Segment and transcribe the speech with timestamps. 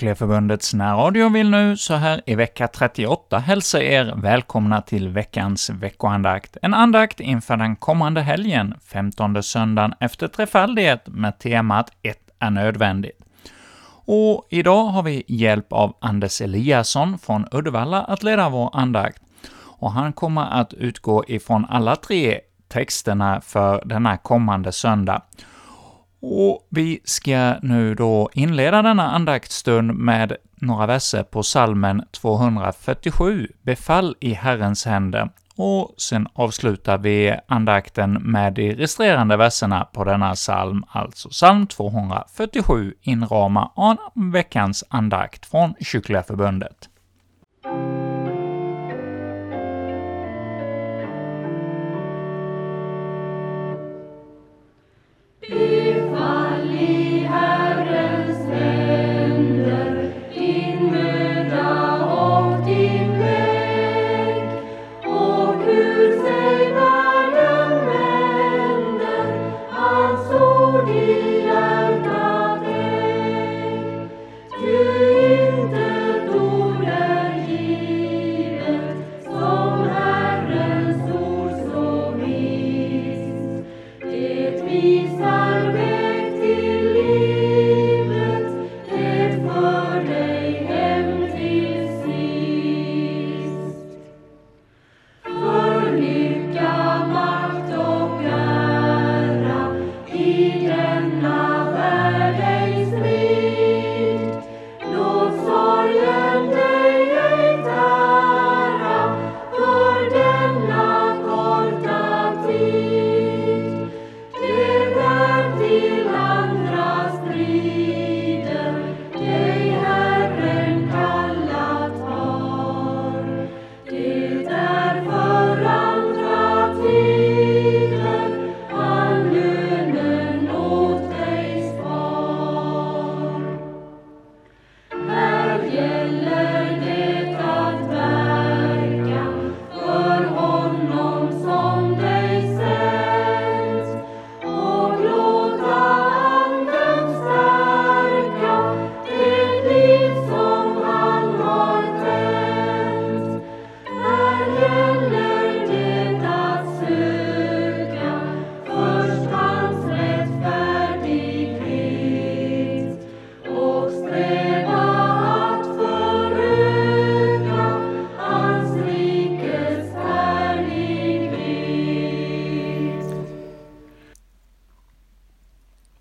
[0.00, 0.40] Kyrkliga
[0.74, 6.74] närradio vill nu så här i vecka 38 hälsa er välkomna till veckans veckoandakt, en
[6.74, 13.20] andakt inför den kommande helgen, 15 söndagen efter trefaldighet, med temat ”Ett är nödvändigt”.
[14.06, 19.22] Och idag har vi hjälp av Anders Eliasson från Uddevalla att leda vår andakt,
[19.58, 25.22] och han kommer att utgå ifrån alla tre texterna för denna kommande söndag.
[26.28, 34.16] Och vi ska nu då inleda denna andaktsstund med några verser på salmen 247, Befall
[34.20, 40.84] i Herrens händer, och sen avslutar vi andakten med de resterande verserna på denna psalm,
[40.88, 43.96] alltså psalm 247, inrama av
[44.32, 46.88] veckans andakt från Kyrkliga Förbundet.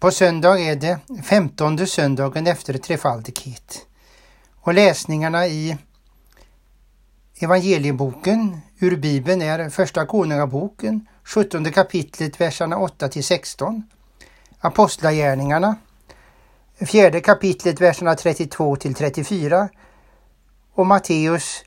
[0.06, 3.86] På söndag är det femtonde söndagen efter trefaldighet
[4.62, 5.78] och läsningarna i
[7.40, 13.84] evangelieboken ur Bibeln är Första Konungaboken, 17 kapitlet, verserna 8 till 16,
[14.60, 15.76] Apostlagärningarna,
[16.80, 19.70] fjärde kapitlet, verserna 32 till 34
[20.74, 21.64] och Matteus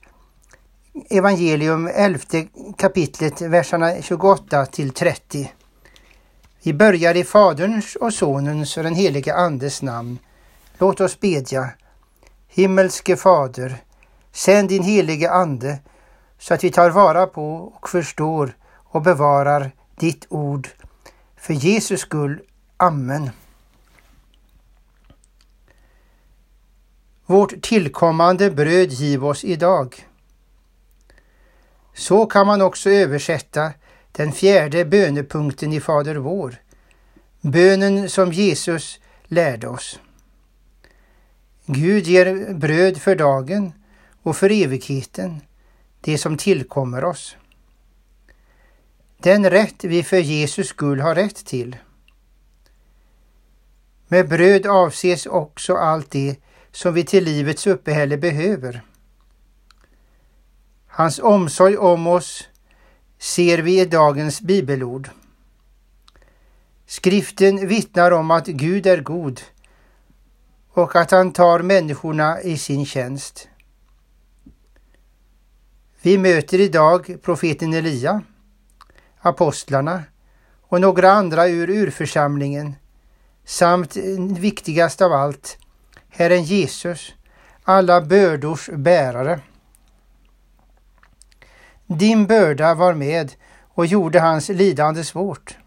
[1.10, 2.46] evangelium, elfte
[2.76, 5.52] kapitlet, verserna 28 till 30.
[6.62, 10.18] Vi börjar i Faderns och Sonens och den helige Andes namn.
[10.78, 11.70] Låt oss bedja.
[12.48, 13.76] Himmelske Fader,
[14.32, 15.78] sänd din helige Ande
[16.38, 20.68] så att vi tar vara på och förstår och bevarar ditt ord.
[21.36, 22.40] För Jesus skull.
[22.76, 23.30] Amen.
[27.26, 30.08] Vårt tillkommande bröd giv oss idag.
[31.94, 33.72] Så kan man också översätta
[34.18, 36.56] den fjärde bönepunkten i Fader vår.
[37.40, 40.00] Bönen som Jesus lärde oss.
[41.66, 43.72] Gud ger bröd för dagen
[44.22, 45.40] och för evigheten,
[46.00, 47.36] det som tillkommer oss.
[49.18, 51.76] Den rätt vi för Jesus skull har rätt till.
[54.08, 56.36] Med bröd avses också allt det
[56.72, 58.82] som vi till livets uppehälle behöver.
[60.86, 62.47] Hans omsorg om oss
[63.18, 65.10] ser vi i dagens bibelord.
[66.86, 69.40] Skriften vittnar om att Gud är god
[70.70, 73.48] och att han tar människorna i sin tjänst.
[76.02, 78.22] Vi möter idag profeten Elia,
[79.20, 80.02] apostlarna
[80.60, 82.74] och några andra ur urförsamlingen
[83.44, 84.02] samt eh,
[84.38, 85.58] viktigast av allt,
[86.08, 87.14] Herren Jesus,
[87.62, 89.40] alla bördors bärare.
[91.90, 93.32] Din börda var med
[93.74, 95.58] och gjorde hans lidande svårt.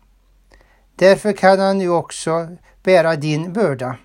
[0.96, 2.48] Därför kan han nu också
[2.84, 3.98] bära din börda.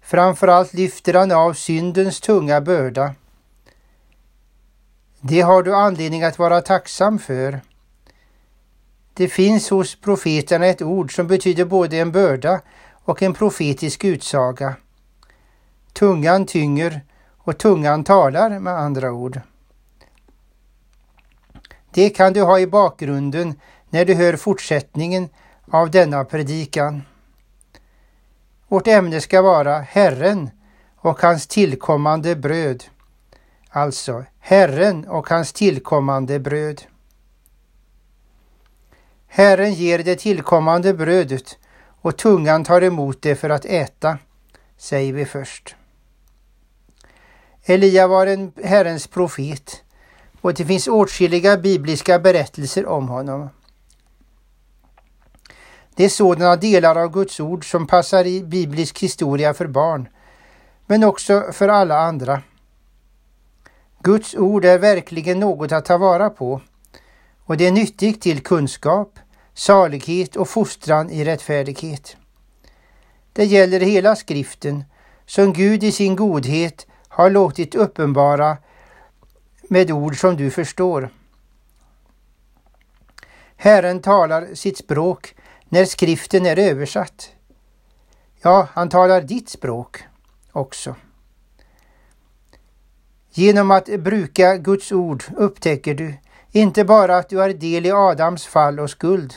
[0.00, 3.14] Framförallt lyfter han av syndens tunga börda.
[5.20, 7.60] Det har du anledning att vara tacksam för.
[9.14, 12.60] Det finns hos profeterna ett ord som betyder både en börda
[13.04, 14.76] och en profetisk utsaga.
[15.92, 17.00] Tungan tynger
[17.38, 19.40] och tungan talar med andra ord.
[21.94, 23.60] Det kan du ha i bakgrunden
[23.90, 25.28] när du hör fortsättningen
[25.70, 27.02] av denna predikan.
[28.68, 30.50] Vårt ämne ska vara Herren
[30.96, 32.84] och hans tillkommande bröd.
[33.68, 36.82] Alltså Herren och hans tillkommande bröd.
[39.26, 41.58] Herren ger det tillkommande brödet
[42.00, 44.18] och tungan tar emot det för att äta,
[44.76, 45.76] säger vi först.
[47.64, 49.83] Elia var en Herrens profet
[50.44, 53.48] och det finns åtskilliga bibliska berättelser om honom.
[55.94, 60.08] Det är sådana delar av Guds ord som passar i biblisk historia för barn,
[60.86, 62.42] men också för alla andra.
[64.02, 66.60] Guds ord är verkligen något att ta vara på
[67.44, 69.18] och det är nyttigt till kunskap,
[69.54, 72.16] salighet och fostran i rättfärdighet.
[73.32, 74.84] Det gäller hela skriften
[75.26, 78.56] som Gud i sin godhet har låtit uppenbara
[79.68, 81.10] med ord som du förstår.
[83.56, 85.34] Herren talar sitt språk
[85.68, 87.30] när skriften är översatt.
[88.42, 90.02] Ja, han talar ditt språk
[90.52, 90.94] också.
[93.30, 96.14] Genom att bruka Guds ord upptäcker du
[96.52, 99.34] inte bara att du har del i Adams fall och skuld,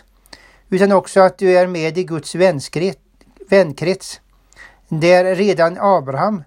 [0.69, 2.35] utan också att du är med i Guds
[3.49, 4.21] vänkrets,
[4.87, 6.43] där redan Abraham,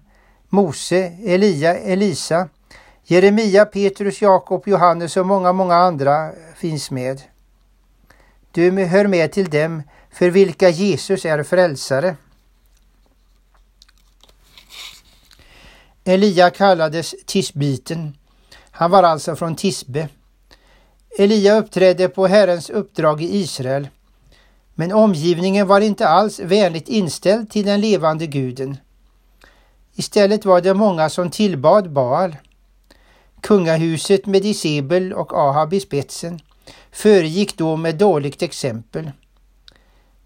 [0.49, 2.49] Mose, Elia, Elisa,
[3.11, 7.21] Jeremia, Petrus, Jakob, Johannes och många, många andra finns med.
[8.51, 12.15] Du hör med till dem för vilka Jesus är frälsare.
[16.03, 18.17] Elia kallades Tisbiten.
[18.71, 20.09] Han var alltså från Tisbe.
[21.19, 23.87] Elia uppträdde på Herrens uppdrag i Israel.
[24.75, 28.77] Men omgivningen var inte alls vänligt inställd till den levande guden.
[29.95, 32.35] Istället var det många som tillbad Baal.
[33.41, 36.39] Kungahuset med Isebel och Ahab i spetsen
[36.91, 39.11] föregick då med dåligt exempel.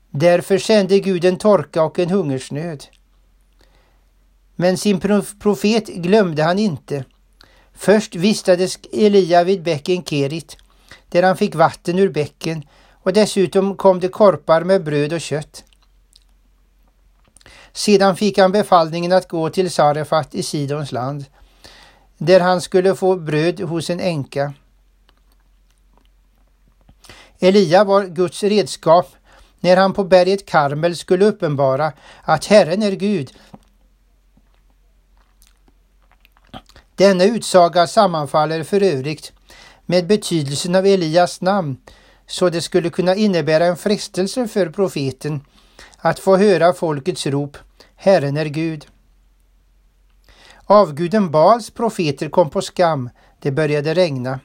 [0.10, 2.86] Därför sände Gud en torka och en hungersnöd.
[4.56, 5.00] Men sin
[5.40, 7.04] profet glömde han inte.
[7.74, 10.58] Först vistades Elia vid bäcken Kerit,
[11.10, 15.64] där han fick vatten ur bäcken och dessutom kom det korpar med bröd och kött.
[17.74, 21.26] Sedan fick han befallningen att gå till Sarefat i Sidons land,
[22.18, 24.54] där han skulle få bröd hos en änka.
[27.40, 29.16] Elia var Guds redskap
[29.60, 33.32] när han på berget Karmel skulle uppenbara att Herren är Gud.
[36.96, 39.34] Denna utsaga sammanfaller för övrigt
[39.86, 41.78] med betydelsen av Elias namn
[42.28, 45.42] så det skulle kunna innebära en frestelse för profeten
[45.98, 47.58] att få höra folkets rop
[47.96, 48.88] Herren är Gud.
[50.68, 54.40] Avguden Bals profeter kom på skam, det började regna.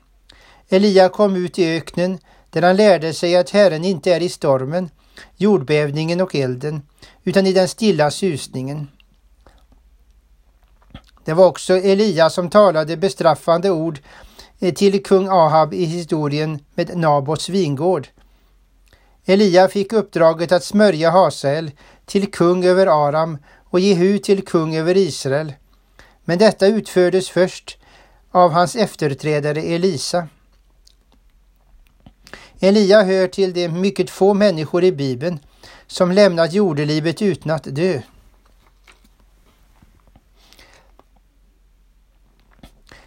[0.69, 2.19] Elia kom ut i öknen
[2.51, 4.91] där han lärde sig att Herren inte är i stormen,
[5.37, 6.83] jordbävningen och elden,
[7.25, 8.89] utan i den stilla susningen.
[11.25, 13.99] Det var också Elia som talade bestraffande ord
[14.59, 18.09] eh, till kung Ahab i historien med Nabots vingård.
[19.25, 21.71] Elia fick uppdraget att smörja Hasael
[22.07, 23.39] till kung över Aram
[23.71, 25.53] och Jehu till kung över Israel.
[26.25, 27.79] Men detta utfördes först
[28.31, 30.29] av hans efterträdare Elisa.
[32.61, 35.39] Elia hör till de mycket få människor i Bibeln
[35.87, 38.01] som lämnat jordelivet utan att dö.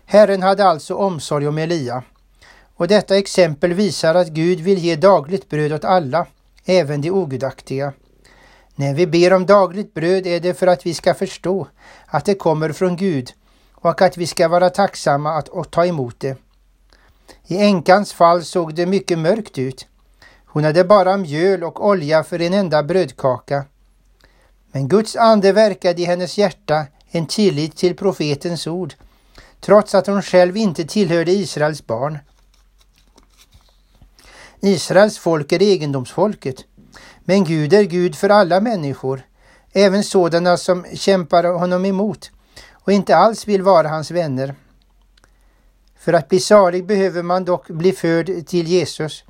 [0.05, 2.03] Herren hade alltså omsorg om Elia
[2.75, 6.27] och detta exempel visar att Gud vill ge dagligt bröd åt alla,
[6.65, 7.93] även de ogudaktiga.
[8.75, 11.67] När vi ber om dagligt bröd är det för att vi ska förstå
[12.05, 13.33] att det kommer från Gud
[13.73, 16.37] och att vi ska vara tacksamma att ta emot det.
[17.47, 19.87] I änkans fall såg det mycket mörkt ut.
[20.45, 23.65] Hon hade bara mjöl och olja för en enda brödkaka.
[24.71, 28.93] Men Guds ande verkade i hennes hjärta en tillit till profetens ord,
[29.59, 32.19] trots att hon själv inte tillhörde Israels barn.
[34.59, 36.65] Israels folk är egendomsfolket,
[37.25, 39.21] men Gud är Gud för alla människor,
[39.71, 42.31] även sådana som kämpar honom emot
[42.71, 44.55] och inte alls vill vara hans vänner.
[45.95, 49.23] För att bli salig behöver man dock bli förd till Jesus.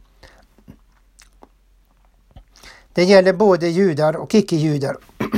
[2.93, 4.97] Det gäller både judar och icke-judar.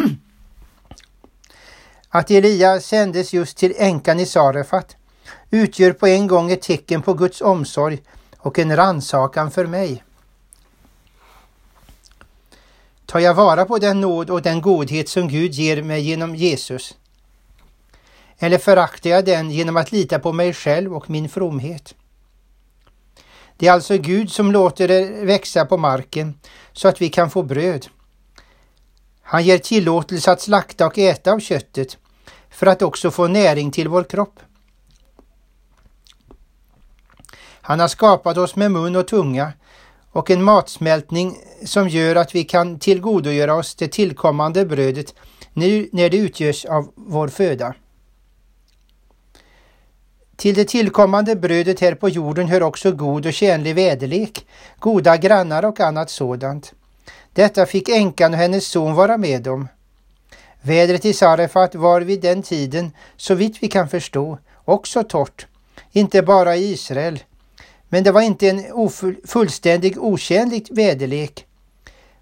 [2.10, 4.96] Att Elia sändes just till änkan i Sarefat
[5.50, 8.02] utgör på en gång ett tecken på Guds omsorg
[8.38, 10.04] och en ransakan för mig.
[13.16, 16.98] Tar jag vara på den nåd och den godhet som Gud ger mig genom Jesus?
[18.40, 21.96] Eller föraktar jag den genom att lita på mig själv och min fromhet?
[23.58, 26.40] Det är alltså Gud som låter det växa på marken
[26.74, 27.88] så att vi kan få bröd.
[29.22, 31.98] Han ger tillåtelse att slakta och äta av köttet
[32.50, 34.40] för att också få näring till vår kropp.
[37.62, 39.54] Han har skapat oss med mun och tunga
[40.16, 45.14] och en matsmältning som gör att vi kan tillgodogöra oss det tillkommande brödet
[45.54, 47.74] nu när det utgörs av vår föda.
[50.36, 54.46] Till det tillkommande brödet här på jorden hör också god och tjänlig väderlek,
[54.80, 56.74] goda grannar och annat sådant.
[57.34, 59.68] Detta fick änkan och hennes son vara med om.
[60.62, 65.48] Vädret i Sarefat var vid den tiden, så vitt vi kan förstå, också torrt,
[65.92, 67.20] inte bara i Israel.
[67.96, 68.90] Men det var inte en
[69.28, 71.46] fullständig otjänlig väderlek.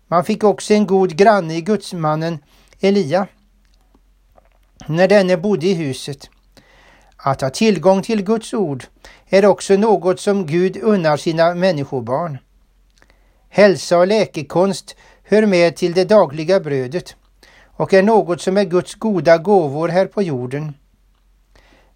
[0.07, 2.39] Man fick också en god granne i gudsmannen
[2.79, 3.27] Elia
[4.87, 6.29] när denne bodde i huset.
[7.17, 8.83] Att ha tillgång till Guds ord
[9.29, 12.37] är också något som Gud unnar sina människobarn.
[13.49, 17.15] Hälsa och läkekonst hör med till det dagliga brödet
[17.65, 20.73] och är något som är Guds goda gåvor här på jorden.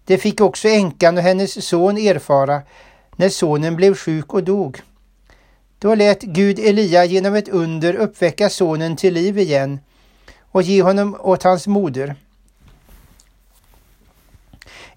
[0.04, 2.62] Det fick också änkan och hennes son erfara
[3.18, 4.80] när sonen blev sjuk och dog.
[5.78, 9.80] Då lät Gud Elia genom ett under uppväcka sonen till liv igen
[10.52, 12.16] och ge honom åt hans moder.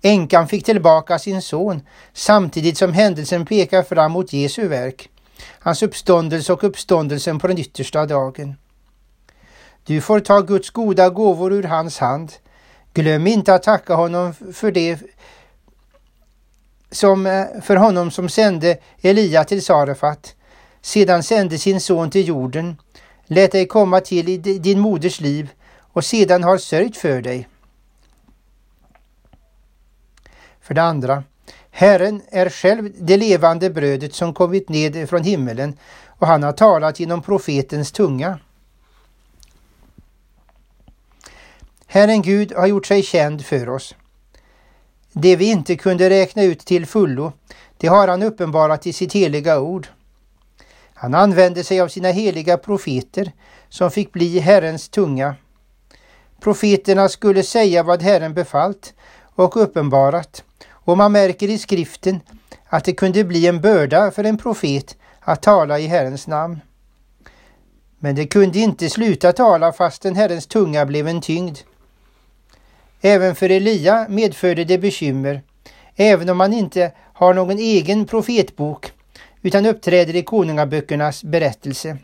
[0.02, 1.82] Änkan fick tillbaka sin son
[2.14, 5.10] samtidigt som händelsen pekar fram mot Jesu verk,
[5.60, 8.56] hans uppståndelse och uppståndelsen på den yttersta dagen.
[9.86, 12.32] Du får ta Guds goda gåvor ur hans hand.
[12.94, 15.00] Glöm inte att tacka honom för det
[16.92, 20.36] som, eh, för honom som sände Elia till Sarefat,
[20.82, 22.78] sedan sände sin son till jorden,
[23.26, 25.50] lät dig komma till i din moders liv
[25.94, 27.48] och sedan har sörjt för dig.
[30.62, 31.24] För det andra,
[31.72, 37.00] Herren är själv det levande brödet som kommit ned från himmelen och han har talat
[37.00, 38.40] genom profetens tunga.
[41.88, 43.96] Herren Gud har gjort sig känd för oss.
[45.14, 47.34] Det vi inte kunde räkna ut till fullo,
[47.78, 49.88] det har han uppenbarat i sitt heliga ord.
[50.94, 53.32] Han använde sig av sina heliga profeter
[53.70, 55.36] som fick bli Herrens tunga.
[56.40, 58.94] Profeterna skulle säga vad Herren befallt
[59.36, 62.20] och uppenbarat och man märker i skriften
[62.68, 66.60] att det kunde bli en börda för en profet att tala i Herrens namn.
[68.00, 71.58] Men det kunde inte sluta tala fastän Herrens tunga blev en tyngd.
[73.02, 75.42] Även för Elia medförde det bekymmer,
[75.96, 78.92] även om han inte har någon egen profetbok
[79.42, 81.98] utan uppträder i konungaböckernas berättelse.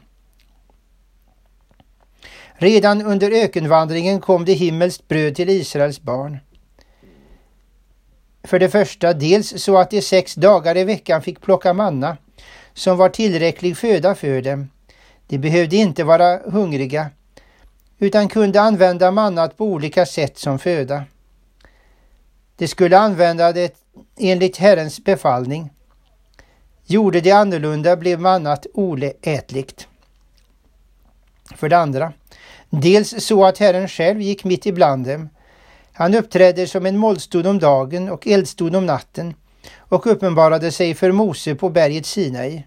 [2.54, 6.38] Redan under ökenvandringen kom det himmelskt bröd till Israels barn.
[8.44, 12.18] För det första dels så att de sex dagar i veckan fick plocka manna
[12.74, 14.70] som var tillräcklig föda för dem.
[15.27, 17.10] De behövde inte vara hungriga
[18.00, 21.04] utan kunde använda mannat på olika sätt som föda.
[22.56, 23.75] De skulle använda det
[24.18, 25.70] enligt Herrens befallning.
[26.86, 29.88] Gjorde de annorlunda blev mannat oätligt.
[31.56, 32.13] För det andra,
[32.70, 35.30] dels så att Herren själv gick mitt ibland dem.
[35.94, 39.34] Han uppträdde som en mollstod om dagen och eldstod om natten
[39.77, 42.63] och uppenbarade sig för Mose på berget Sinai.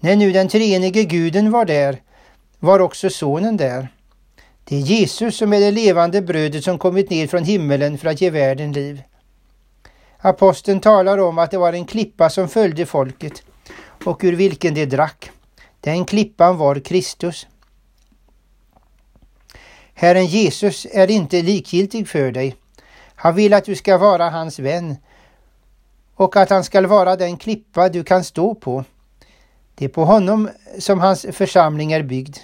[0.00, 2.02] När nu den treenige guden var där
[2.58, 3.88] var också sonen där.
[4.68, 8.20] Det är Jesus som är det levande brödet som kommit ner från himmelen för att
[8.20, 9.02] ge världen liv.
[10.18, 13.42] Aposteln talar om att det var en klippa som följde folket
[14.04, 15.30] och ur vilken de drack.
[15.80, 17.46] Den klippan var Kristus.
[19.94, 22.56] Herren Jesus är inte likgiltig för dig.
[23.14, 24.96] Han vill att du ska vara hans vän
[26.14, 28.84] och att han ska vara den klippa du kan stå på.
[29.74, 32.36] Det är på honom som hans församling är byggd.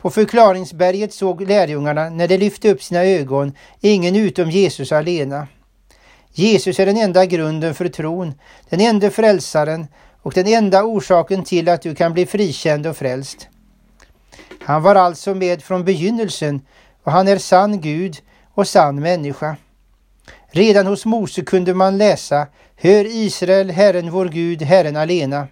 [0.00, 5.46] På förklaringsberget såg lärjungarna när de lyfte upp sina ögon ingen utom Jesus alena.
[6.32, 8.34] Jesus är den enda grunden för tron,
[8.68, 9.86] den enda frälsaren
[10.22, 13.48] och den enda orsaken till att du kan bli frikänd och frälst.
[14.62, 16.60] Han var alltså med från begynnelsen
[17.02, 18.16] och han är sann Gud
[18.54, 19.56] och sann människa.
[20.50, 25.48] Redan hos Mose kunde man läsa Hör Israel, Herren vår Gud, Herren alena.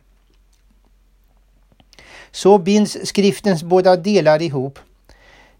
[2.30, 4.78] Så binds skriftens båda delar ihop.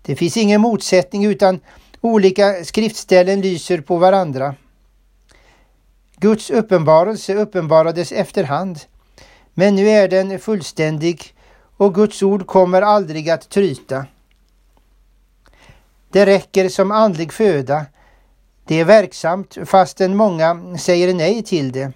[0.02, 1.60] Det finns ingen motsättning utan
[2.00, 4.54] olika skriftställen lyser på varandra.
[6.16, 8.80] Guds uppenbarelse uppenbarades efterhand,
[9.54, 11.34] men nu är den fullständig
[11.76, 14.06] och Guds ord kommer aldrig att tryta.
[16.10, 17.86] Det räcker som andlig föda.
[18.64, 21.92] Det är verksamt fastän många säger nej till det.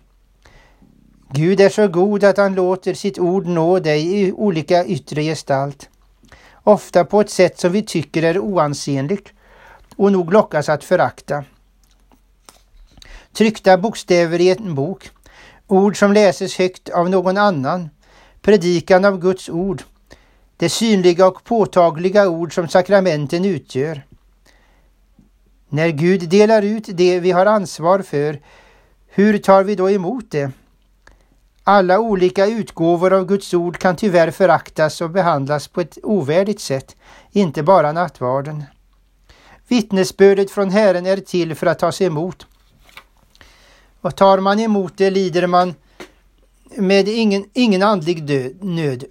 [1.34, 5.88] Gud är så god att han låter sitt ord nå dig i olika yttre gestalt.
[6.62, 9.32] Ofta på ett sätt som vi tycker är oansenligt
[9.96, 11.44] och nog lockas att förakta.
[13.32, 15.10] Tryckta bokstäver i en bok,
[15.66, 17.90] ord som läses högt av någon annan,
[18.42, 19.82] predikan av Guds ord,
[20.56, 24.02] det synliga och påtagliga ord som sakramenten utgör.
[25.68, 28.40] När Gud delar ut det vi har ansvar för,
[29.06, 30.52] hur tar vi då emot det?
[31.64, 36.96] Alla olika utgåvor av Guds ord kan tyvärr föraktas och behandlas på ett ovärdigt sätt,
[37.30, 38.64] inte bara nattvarden.
[39.68, 42.46] Vittnesbördet från Herren är till för att tas emot.
[44.00, 45.74] Och tar man emot det lider man
[46.76, 49.04] med ingen, ingen andlig död, nöd.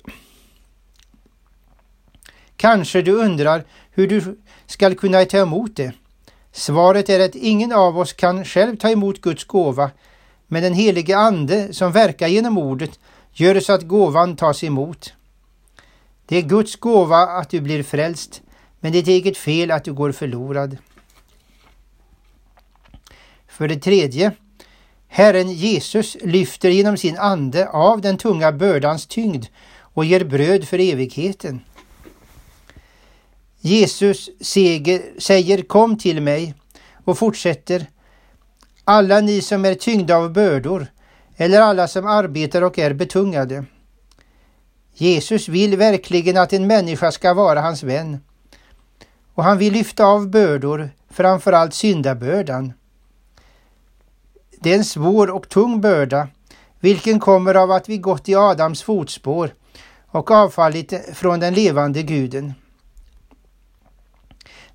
[2.56, 5.94] Kanske du undrar hur du skall kunna ta emot det.
[6.52, 9.92] Svaret är att ingen av oss kan själv ta emot Guds gåva,
[10.52, 13.00] men den helige Ande som verkar genom ordet
[13.34, 15.14] gör så att gåvan tas emot.
[16.26, 18.42] Det är Guds gåva att du blir frälst,
[18.80, 20.78] men det är ett eget fel att du går förlorad.
[23.48, 24.32] För det tredje,
[25.08, 29.46] Herren Jesus lyfter genom sin ande av den tunga bördans tyngd
[29.80, 31.62] och ger bröd för evigheten.
[33.60, 36.54] Jesus seger, säger kom till mig
[37.06, 37.88] och fortsätter
[38.92, 40.88] alla ni som är tyngda av bördor
[41.36, 43.66] eller alla som arbetar och är betungade.
[44.94, 48.20] Jesus vill verkligen att en människa ska vara hans vän
[49.34, 52.74] och han vill lyfta av bördor, framförallt syndabördan.
[54.60, 56.28] Det är en svår och tung börda,
[56.80, 59.54] vilken kommer av att vi gått i Adams fotspår
[60.08, 62.54] och avfallit från den levande guden.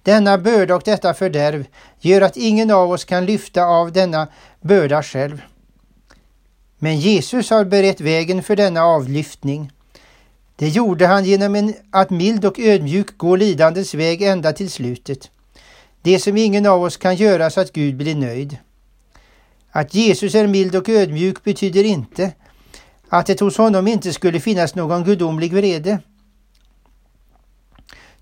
[0.06, 1.66] Denna börda och detta fördärv
[2.00, 4.28] gör att ingen av oss kan lyfta av denna
[4.60, 5.42] börda själv.
[6.78, 9.72] Men Jesus har berett vägen för denna avlyftning.
[10.56, 15.30] Det gjorde han genom en, att mild och ödmjuk gå lidandets väg ända till slutet.
[16.02, 18.56] Det som ingen av oss kan göra så att Gud blir nöjd.
[19.70, 22.32] Att Jesus är mild och ödmjuk betyder inte
[23.08, 25.98] att det hos honom inte skulle finnas någon gudomlig vrede.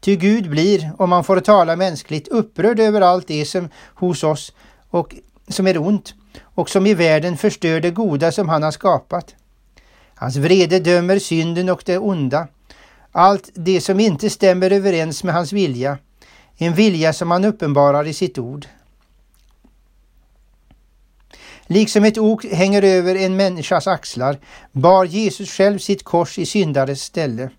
[0.04, 4.52] Ty Gud blir, om man får tala mänskligt, upprörd över allt det som hos oss
[4.90, 5.14] och
[5.48, 9.34] som är ont och som i världen förstör det goda som han har skapat.
[10.14, 12.48] Hans vrede dömer synden och det onda,
[13.12, 15.98] allt det som inte stämmer överens med hans vilja,
[16.56, 18.66] en vilja som han uppenbarar i sitt ord.
[21.66, 24.38] Liksom ett ok hänger över en människas axlar
[24.72, 27.50] bar Jesus själv sitt kors i syndares ställe.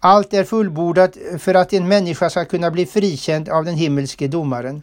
[0.00, 4.82] Allt är fullbordat för att en människa ska kunna bli frikänd av den himmelske domaren.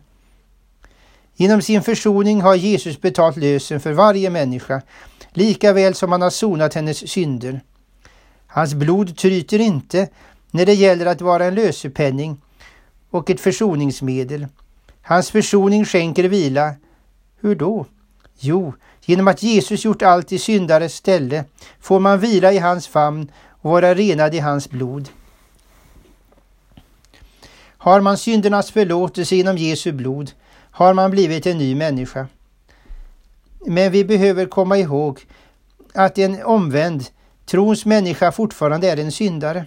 [1.36, 4.82] Genom sin försoning har Jesus betalt lösen för varje människa,
[5.34, 7.62] lika väl som han har sonat hennes synder.
[8.48, 10.08] Hans blod tryter inte
[10.52, 12.42] när det gäller att vara en lösepenning
[13.10, 14.48] och ett försoningsmedel.
[15.02, 16.74] Hans försoning skänker vila.
[17.40, 17.86] Hur då?
[18.40, 18.74] Jo,
[19.06, 21.46] genom att Jesus gjort allt i syndares ställe
[21.80, 23.32] får man vila i hans famn
[23.66, 25.10] och vara renad i hans blod.
[27.78, 30.32] Har man syndernas förlåtelse genom Jesu blod
[30.72, 32.28] har man blivit en ny människa.
[33.66, 35.20] Men vi behöver komma ihåg
[35.94, 37.06] att en omvänd,
[37.46, 39.66] trons människa fortfarande är en syndare.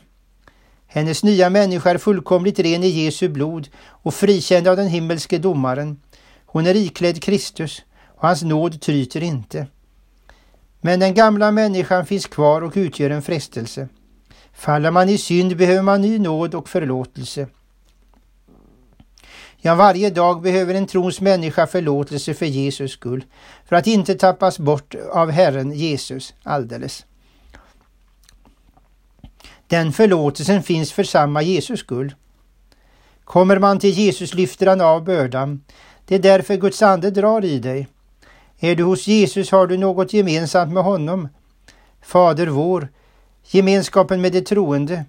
[0.87, 6.01] Hennes nya människa är fullkomligt ren i Jesu blod och frikänd av den himmelske domaren.
[6.47, 9.67] Hon är iklädd Kristus och hans nåd tryter inte.
[10.81, 13.89] Men den gamla människan finns kvar och utgör en frestelse.
[14.53, 17.47] Faller man i synd behöver man ny nåd och förlåtelse.
[19.61, 23.25] Ja, varje dag behöver en trons människa förlåtelse för Jesus skull,
[23.65, 27.07] för att inte tappas bort av Herren Jesus alldeles.
[29.67, 32.15] Den förlåtelsen finns för samma Jesus skull.
[33.25, 35.65] Kommer man till Jesus lyfter han av bördan.
[36.07, 37.89] Det är därför Guds ande drar i dig.
[38.61, 41.29] Är du hos Jesus har du något gemensamt med honom.
[42.03, 42.89] Fader vår,
[43.51, 45.05] gemenskapen med de troende,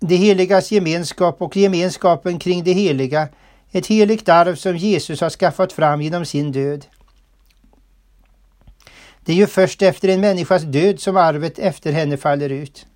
[0.00, 3.28] det heligas gemenskap och gemenskapen kring det heliga,
[3.70, 6.86] ett heligt arv som Jesus har skaffat fram genom sin död.
[9.24, 12.86] Det är ju först efter en människas död som arvet efter henne faller ut.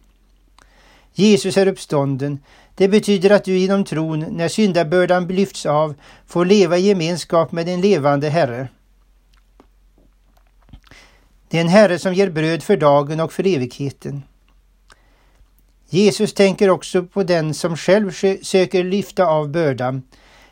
[1.12, 2.38] Jesus är uppstånden.
[2.74, 5.94] Det betyder att du genom tron, när syndabördan lyfts av,
[6.26, 8.68] får leva i gemenskap med din levande Herre.
[11.54, 14.22] Det är en Herre som ger bröd för dagen och för evigheten.
[15.88, 18.10] Jesus tänker också på den som själv
[18.42, 20.02] söker lyfta av bördan.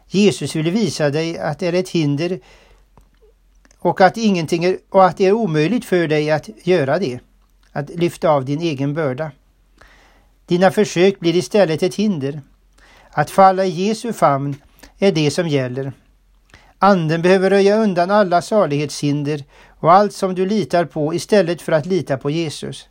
[0.09, 2.41] Jesus vill visa dig att det är ett hinder
[3.79, 7.21] och att, ingenting är, och att det är omöjligt för dig att göra det,
[7.73, 9.31] att lyfta av din egen börda.
[10.47, 12.43] Dina försök blir istället ett hinder.
[13.11, 14.57] Att falla i Jesu famn
[14.99, 15.93] är det som gäller.
[16.79, 19.45] Anden behöver röja undan alla salighetshinder
[19.83, 22.89] och allt som du litar på istället för att lita på Jesus.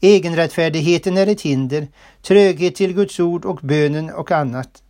[0.00, 1.88] Egenrättfärdigheten är ett hinder,
[2.22, 4.82] tröghet till Guds ord och bönen och annat.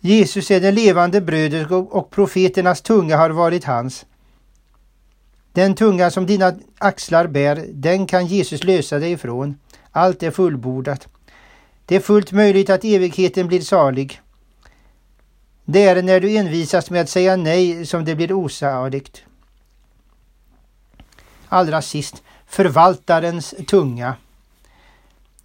[0.00, 4.06] Jesus är det levande brödet och profeternas tunga har varit hans.
[5.52, 9.58] Den tunga som dina axlar bär, den kan Jesus lösa dig ifrån.
[9.90, 11.08] Allt är fullbordat.
[11.86, 14.20] Det är fullt möjligt att evigheten blir salig.
[15.64, 19.22] Det är när du envisas med att säga nej som det blir osaligt.
[21.48, 24.14] Allra sist, förvaltarens tunga.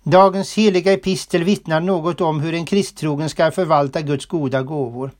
[0.03, 5.11] Dagens heliga epistel vittnar något om hur en kristtrogen ska förvalta Guds goda gåvor.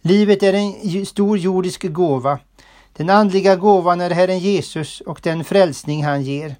[0.00, 2.38] Livet är en stor jordisk gåva.
[2.92, 6.56] Den andliga gåvan är Herren Jesus och den frälsning han ger.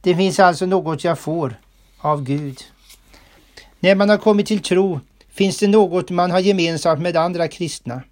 [0.00, 1.60] Det finns alltså något jag får
[1.98, 2.58] av Gud.
[3.80, 5.00] När man har kommit till tro
[5.38, 8.02] finns det något man har gemensamt med andra kristna.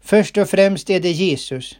[0.00, 1.76] Först och främst är det Jesus.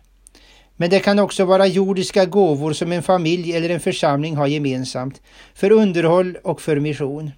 [0.76, 5.20] Men det kan också vara jordiska gåvor som en familj eller en församling har gemensamt,
[5.54, 7.30] för underhåll och för mission.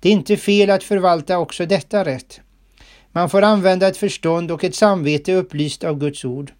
[0.00, 2.40] Det är inte fel att förvalta också detta rätt.
[3.12, 6.52] Man får använda ett förstånd och ett samvete upplyst av Guds ord.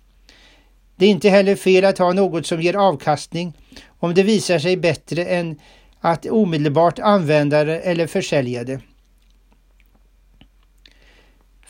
[0.96, 3.52] Det är inte heller fel att ha något som ger avkastning
[3.98, 5.60] om det visar sig bättre än
[6.00, 8.80] att omedelbart använda det eller försälja det.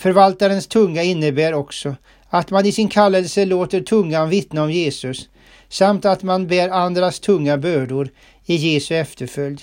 [0.01, 1.97] Förvaltarens tunga innebär också
[2.29, 5.29] att man i sin kallelse låter tungan vittna om Jesus
[5.69, 8.11] samt att man bär andras tunga bördor
[8.47, 9.63] i Jesu efterföljd.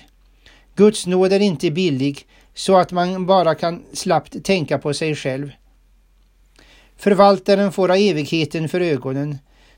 [0.76, 5.52] Guds nåd är inte billig så att man bara kan slappt tänka på sig själv.
[6.97, 9.38] Förvaltaren får ha evigheten för ögonen.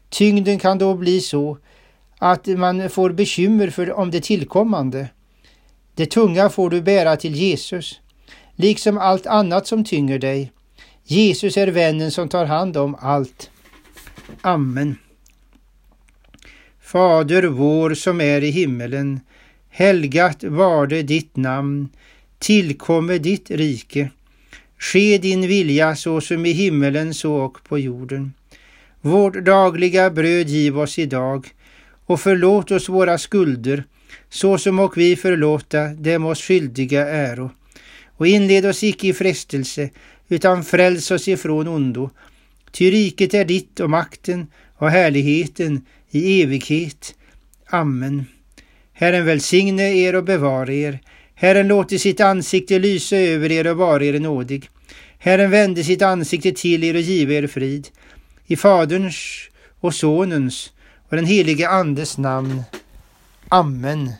[0.10, 1.58] Tyngden kan då bli så
[2.18, 5.08] att man får bekymmer för om det tillkommande.
[5.96, 8.00] Det tunga får du bära till Jesus,
[8.60, 10.52] liksom allt annat som tynger dig.
[11.04, 13.50] Jesus är vännen som tar hand om allt.
[14.42, 14.96] Amen.
[16.82, 19.20] Fader vår som är i himmelen.
[19.70, 21.90] Helgat varde ditt namn.
[22.40, 24.10] Tillkomme ditt rike.
[24.78, 28.34] Ske din vilja så som i himmelen så och på jorden.
[29.02, 31.48] Vårt dagliga bröd giv oss idag
[32.06, 33.84] och förlåt oss våra skulder
[34.30, 37.50] så som och vi förlåta dem oss skyldiga äro.
[38.20, 39.90] Och inled oss icke i frestelse
[40.28, 42.10] utan fräls oss ifrån ondo.
[42.72, 47.16] Ty riket är ditt och makten och härligheten i evighet.
[47.70, 48.26] Amen.
[48.94, 51.00] Herren välsigne er och bevare er.
[51.36, 54.70] Herren låter sitt ansikte lysa över er och vare er nådig.
[55.18, 57.88] Herren vände sitt ansikte till er och give er frid.
[58.48, 60.72] I Faderns och Sonens
[61.10, 62.64] och den helige Andes namn.
[63.50, 64.12] Amen.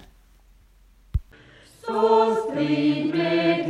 [1.90, 3.66] Så strid med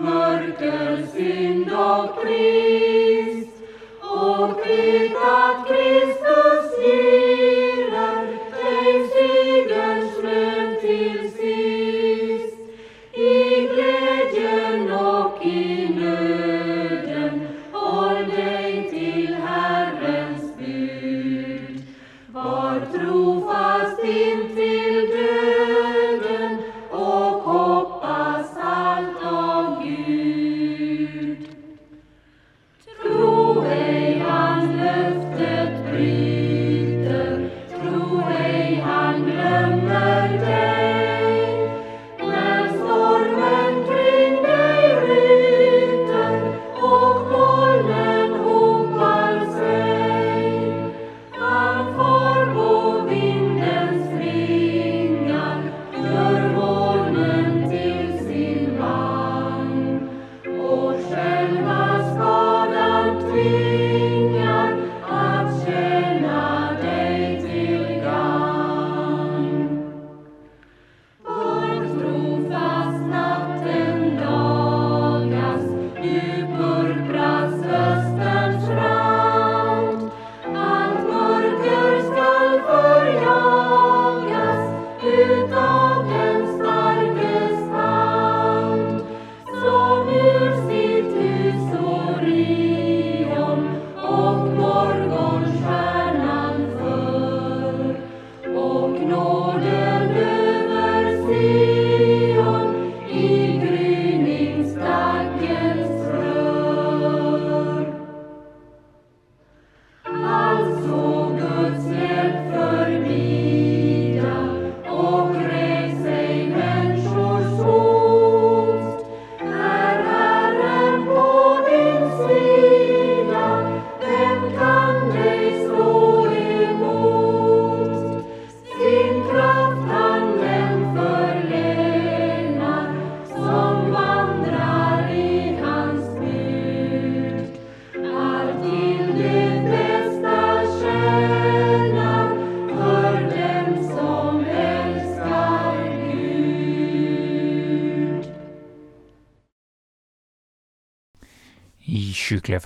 [0.00, 3.50] mörker, synd och brist
[4.00, 5.05] och vet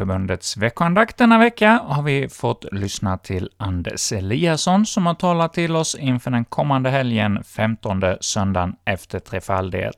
[0.00, 5.52] Kyrkliga Förbundets veckoandakt denna vecka har vi fått lyssna till Anders Eliasson, som har talat
[5.52, 9.96] till oss inför den kommande helgen, 15 söndagen efter trefaldighet.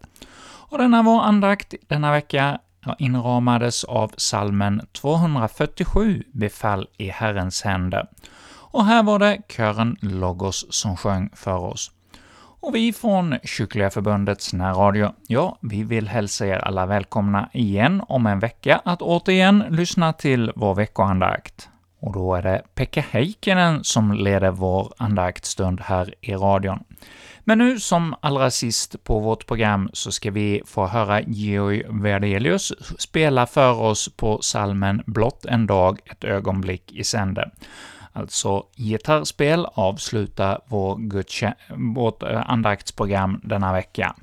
[0.70, 2.58] Och denna vår andakt denna vecka
[2.98, 8.06] inramades av salmen 247, Befall i Herrens händer.
[8.72, 11.90] Och här var det kören Logos som sjöng för oss.
[12.62, 18.26] Och vi från Kyrkliga Förbundets närradio, ja, vi vill hälsa er alla välkomna igen om
[18.26, 21.68] en vecka att återigen lyssna till vår veckoandakt.
[22.00, 26.84] Och då är det Pekka Heikkinen som leder vår andaktstund här i radion.
[27.44, 32.72] Men nu som allra sist på vårt program så ska vi få höra Georg Verdelius
[32.98, 37.50] spela för oss på salmen ”Blott en dag, ett ögonblick i sänder”
[38.12, 40.96] alltså gitarrspel, avsluta vår
[41.94, 44.16] vårt eh, andaktsprogram denna vecka.